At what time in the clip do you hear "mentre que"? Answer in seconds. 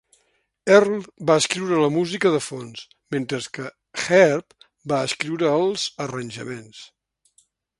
3.17-3.67